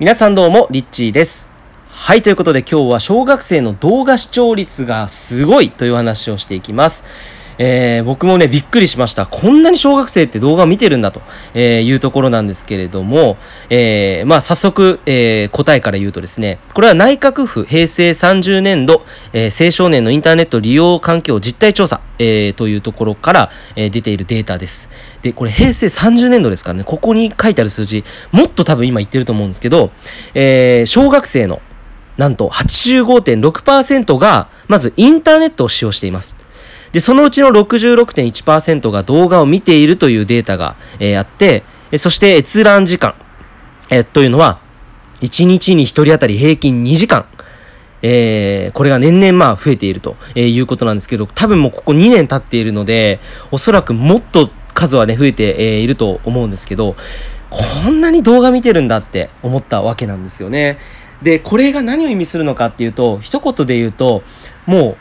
[0.00, 1.48] 皆さんどうも、リッチーです。
[1.88, 7.04] はい、ということで今日は小学生の動画視聴率がすごいという話をしていきます。
[7.58, 9.26] えー僕もね、びっくりしました。
[9.26, 11.22] こんなに小学生って動画を見てるんだと、
[11.54, 13.36] えいうところなんですけれども、
[13.70, 24.90] えーまあ早速、えー答えから言うとですね、これは内閣府平成30年度、え青少年のインターネット利用環境実態調査、えというところから、え出ているデータです。
[25.22, 29.90] で、これ平成30年度ですからね、ここに書いてある数字、もっと多分今言ってると思うんですけど、
[30.34, 31.62] え小学生の
[32.16, 36.36] なんと85.6%が、まずインターネットを使用しています。
[36.94, 41.64] で、そのうちの66.1%が動画を見ているというデータが、えーあって、
[41.98, 43.16] そして閲覧時間、
[43.90, 44.60] えーというのは、
[45.20, 47.26] 1日に1人当たり平均2時間。
[48.00, 53.18] えーこれが年々まあ増えているということなんですけど、多分もうここ2年経っているので、
[53.50, 56.94] おそらくもっと数はね、増えて、えいると思うんですけど、
[57.50, 60.78] こんなに動画見てるんだって思ったわけなんですよね。
[61.22, 64.22] で、これが何を意味するのかっていうと、一言で言うと、
[64.66, 64.96] もう、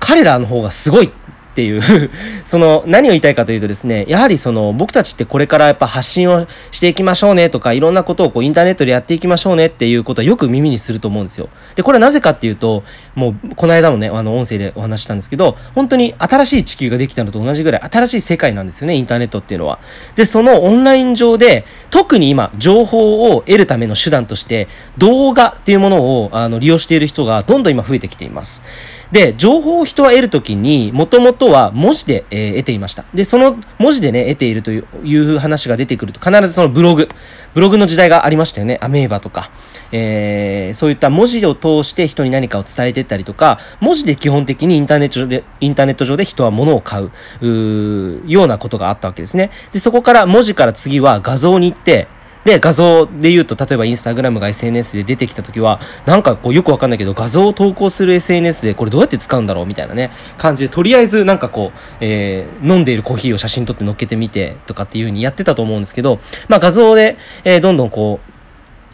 [0.00, 1.10] 彼らの方がすごいっ
[1.56, 1.80] ていう。
[2.44, 11.48] その何を言いたいかというとですねやはりその僕たちってこれからやっぱ発信をしていきましょうねとかいろんなことをこうインターネットでやっていきましょうねっていうことはよく耳にすると思うんですよ。
[11.74, 19.78] でこれはなぜかっていうともうこの間もねあの音声でお話したんですけど本当に新しい地球ができたのと同じぐらい新しい世界なんですよねインターネットっていうのは。
[20.14, 28.62] でそのオンライン上で特に今情報を得るための手段として動画っていうものをあの利用している人がどんどん今増えてきています。
[29.12, 33.04] で、情報を人は得るときに、もともとは文字で、えー得ていました。
[33.14, 34.82] で、その文字でね、得ているとい
[35.16, 37.08] う話が出てくると、必ずそのブログ、
[37.54, 38.78] ブログの時代がありましたよね。
[38.80, 39.50] アメーバとか。
[39.92, 47.10] えーそういった文字を通して人に何かを伝えていったりとか、文字で基本的にインターネット上で、インターネット上で人は物を買う、
[47.40, 49.50] うようなことがあったわけですね。
[49.72, 52.08] で、そこから文字から次は画像に行って、
[52.46, 68.35] で、画像で言うと、例えばインスタグラムが SNS で出てきた時は、なんかこうよくわかんないけど、画像を投稿する SNS でこれどうやって使うんだろうみたいなね、感じで、とりあえずなんかこう、えー飲んでいるコーヒーを写真撮って載っけてみてとかっていう風にやってたと思うんですけど、まあ画像で、えーどんどんこう、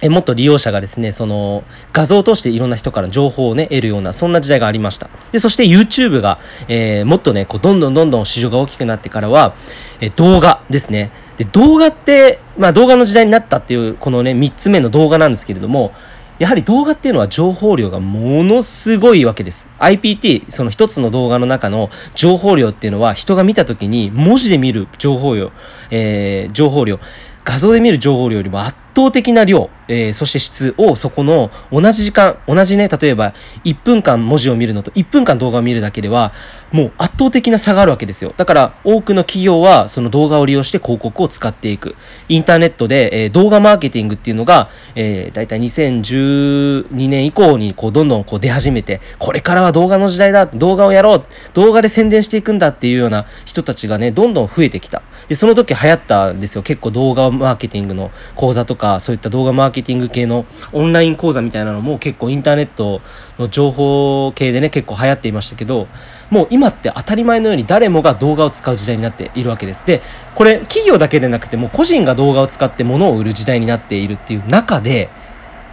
[0.02, 5.10] えもっと利用者がですね、その画像を通していろんな人から情報をね、得るような、そんな時代がありました。
[5.30, 9.54] で、そして YouTube が、えーもっとね、こう、どんどんどんどん市場が大きくなってからは、
[10.00, 11.12] えー動画ですね。
[11.36, 15.92] で、動画って、まあ動画の時代になったっていう、このね、3つ目の動画なんですけれども、
[16.40, 19.70] やはり動画っていうのは情報量がものすごいわけです。
[19.78, 25.52] IPT、その一つの動画の中の情報量っていうのは人が見た時に文字で見る情報量、
[25.92, 26.98] えー情報量、
[27.44, 36.32] 画像で見る情報量よりも圧倒的な量、えーそして質をそこの同じ時間、同じね、例えば1分間文字を見るのと1分間動画を見るだけでは、
[36.72, 38.32] もう圧倒的な差があるわけですよ。
[38.36, 41.97] だから多くの企業はその動画を利用して広告を使っていく。
[42.28, 55.02] インターネットで、えー動画マーケティングっていうのが、えー、だいたい2012年以降にこうどんどんこう出始めて、これからは動画の時代だ、動画をやろう、動画で宣伝していくんだっていうような人たちがね、どんどん増えてきた。
[55.28, 56.62] で、その時流行ったんですよ。
[56.62, 63.00] 結構動画マーケティングの講座とか、そういった動画マーケティングティング系のオンライン講座みたいなのも結構インターネット
[63.38, 65.88] の情報系でね、結構流行っていましたけど、
[66.31, 69.84] もう今って当たり前のように誰もが動画を使う時代になっているわけです。
[69.84, 70.03] で、
[70.34, 75.10] これ企業だけでなくても個人が動画を使って物を売る時代になっているっていう中で、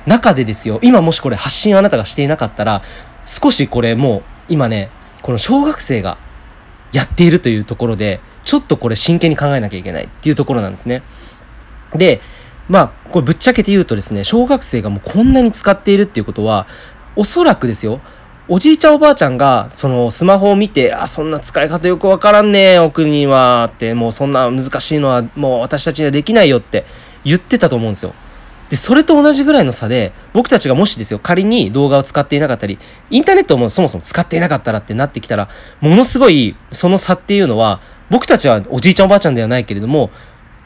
[0.06, 2.82] 中でですよ、今もしこれ発信あなたがしていなかったら、
[3.26, 4.90] 少しこれもう今ね、
[5.22, 6.18] この小学生が
[6.92, 11.04] やっているというところで、ちょっとこれ真剣に考えなきゃいけないっていうところなんですね。
[11.94, 12.22] で、
[12.70, 16.68] まあ、これぶっちゃけて言うとですね、小学生がもうこんなに使っているっていうことは、
[17.16, 18.00] おそらくですよ、
[18.48, 26.86] おじいちゃんおばあちゃんが、そのスマホを見て、あ、そんな使い方よくわからんねお国は、って、もうそんな難しいのはもう私たちにはできないよって
[27.24, 28.14] 言ってたと思うんですよ。
[28.70, 32.78] で、それと同じぐらいの差で、僕たちがもしですよ、仮に動画を使っていなかったり、
[33.10, 35.50] インターネットもそもそも使っていなかったらってなってきたら、
[35.82, 37.82] ものすごい、その差っていうのは、
[38.12, 40.12] 僕たちはおじいちゃんおばあちゃんではないけれども、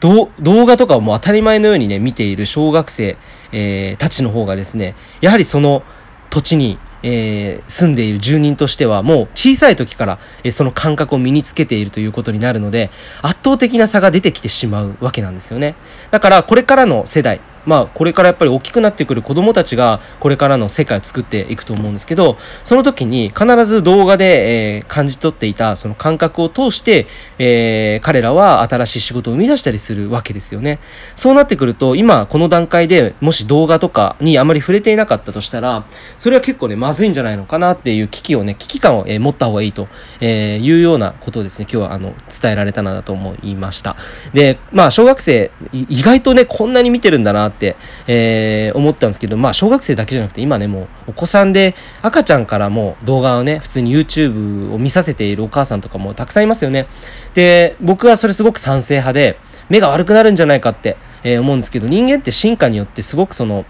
[0.00, 3.16] 動画とかをもう当たり前のようにね、見ている小学生、
[3.52, 5.82] えーたちの方がですね、やはりその
[6.30, 12.90] 土地に、えー住んでいる住人としてはもう小さい時から、えーその感覚を身につけているということになるので
[13.22, 15.74] 圧倒的な差が出てきてしまうわけなんですよね。
[16.10, 27.06] だからこれからの世代まあこれからやっぱり大きくなってくる子供たちがこれからの世界を作っていくと思うんですけどその時に必ず動画で、えー感じ取っていたその感覚を通して、
[27.38, 30.78] えー彼らは新しい仕事を生み出したりするわけですよね。
[31.16, 35.86] そうなってくると今この段階でもし動画とかにあまり触れていなかったとしたら
[36.16, 39.88] それは結構ねまずいんじゃないのかなっていう危機をね危機感を、えー持った方がいいと、
[40.20, 43.96] えーいうようなことをですね今日はあの伝えられたなと思いました。
[44.32, 56.86] でまあ小学生意外とねこんなに見てるんだなって、えー思ったんですけど、まあ、小学生だけじゃなくて、今ね、もう、お子さんで、赤ちゃんからも動画をね、普通に YouTube を見させているお母さんとかもたくさんいますよね。
[57.34, 63.64] で、僕はそれすごく賛成派で、目が悪くなるんじゃないかって、えー思うんですけど、人間って進化によってすごくその、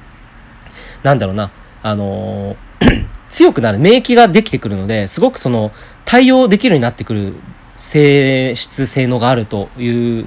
[1.03, 1.53] なんだろうな、
[1.83, 2.57] あの
[3.29, 5.73] 強くなる、免疫ができてくるので、すごくその、
[6.05, 7.35] 対応できるようになってくる
[7.77, 10.27] 性質、性能があるという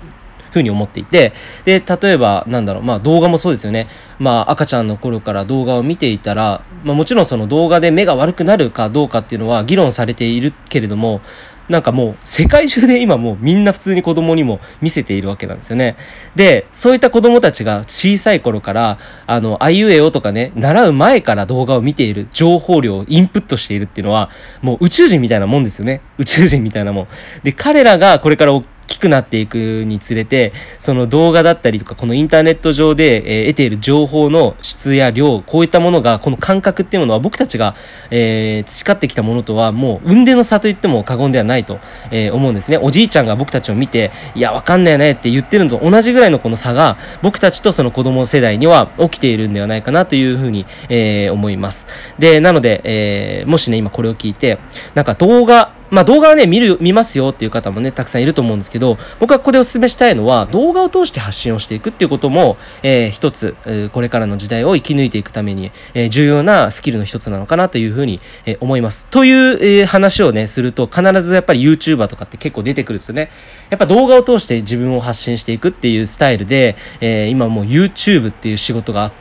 [0.51, 1.33] ふうに思っていて、
[1.65, 3.87] で、例えば、なんだろう、まあ動画もそうですよね。
[4.19, 11.21] まあ赤ちゃんの頃から動画を見ていたら、まあもちろんその動画で目が悪くなるかどうかっていうのは議論されているけれども、
[11.69, 15.97] なんかもう世界中で今もうみんな普通に子供にも見せているわけなんですよね。
[16.35, 24.29] で、そういった子供たちが小さい頃から、あの、あいうえおとかね、習う前から動画を見ている情報量をインプットしているっていうのは、
[24.61, 26.01] もう宇宙人みたいなもんですよね。
[26.17, 27.07] 宇宙人みたいなもん。
[27.43, 28.53] で、彼らがこれから
[28.87, 37.75] きくなっていくにつれて、その動画だったりとか、このインターネット上で、えー得ている情報の質や量、こういったものが、この感覚っていうものは僕たちが、
[38.11, 41.79] えー培ってきたものとはもう、運命の差と言っても過言ではないと、
[42.11, 42.77] えー思うんですね。
[42.77, 51.87] おじいちゃんが僕たちを見て、いや、わかんないよねって言ってるのと同じぐらいのこの差が、僕たちとその子供世代には起きているんではないかなというふうに、えー思います。
[52.19, 54.59] で、なので、えーもしね、今これを聞いて、
[54.95, 63.55] なんか動画、まあ動画はね、見る、見ますよっていう方もね、たくさんいると思うんですけど、僕はここでお勧めしたいのは、動画を通して発信をしていくっていうことも、えー一つ、
[63.93, 69.07] これからの時代を生き抜いていくために、えー重要なスキルの一つなのかなというふうに、えー思います。
[69.07, 73.29] という、えー話をね、すると、必ずやっぱり YouTuber とかって結構出てくるんですよね。
[73.69, 79.11] やっぱ動画を通して自分を発信していくっていうスタイルで、えー今もう YouTube っていう仕事が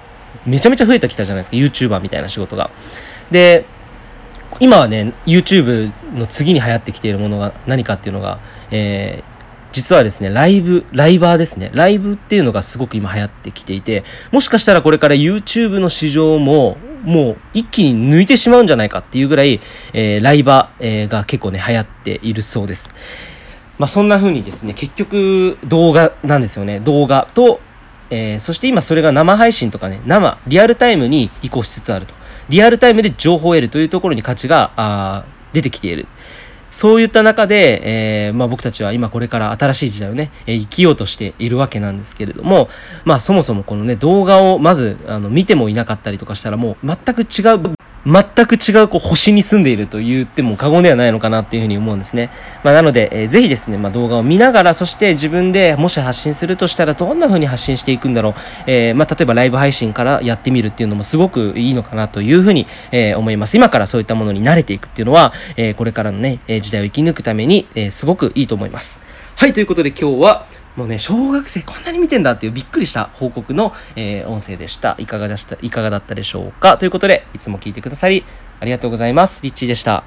[0.44, 1.56] めちゃめちゃ増えてきたじゃないですか。
[1.56, 2.70] YouTuber みたいな仕事が。
[3.30, 3.66] で、
[4.61, 9.37] 今はね YouTube の次に流行ってきているものが何かっていうのが、えー
[9.73, 11.70] 実はですねライブライバーですね。
[11.75, 19.61] ライブっていうのがすごく今流行ってきていてもしかしたらこれから YouTube の市場ももう一気に抜いてしまうんじゃないかっていうぐらい、
[19.93, 22.94] えーライバー、が結構ね流行っているそうです。
[23.79, 26.81] まあそんな風にですね結局動画なんですよね。
[26.81, 27.61] 動画と
[28.09, 32.15] えーそして今それが生配信とかね、生、リアルタイムに移行しつつあると。
[32.48, 36.06] リアルタイムで情報を得るというところに価値が出てきている。
[36.70, 42.69] そういった中で、えーまあ、僕たちは今これから新しい時代をね、えー生きようとしているわけなんですけれども、
[43.04, 47.75] まあそもそもこのね、動画をまずあの見てもいなかったりとかしたらもう全く違う
[48.06, 52.31] 全く違うこう星に住んでいると言っても過言ではないのかなっていうふうに思うんですね。
[52.62, 58.35] まあ、なので、えーぜひですね、まあ、動画を見ながら、そして自分でもし発信するとしたらどんな風に発信していくんだろう。
[58.67, 63.56] えーまあ、例えばライブ配信からやってみるっていうのもすごくいいのかなというふうに、えー思います。
[63.56, 69.00] 今からそういったものに慣れていくっていうのは、えこれからのね、え時代を生き抜くために、えすごくいいと思います。
[69.35, 74.94] はい、ということで今日は、もうね、小学生こんなに見てんだっていうびっくりした報告の、えー音声でした。
[74.99, 76.76] いかがでした、いかがだったでしょうか？
[76.76, 78.25] ということで、いつも聞いてくださり、
[78.61, 79.43] ありがとうございます。
[79.43, 80.05] リッチーでした。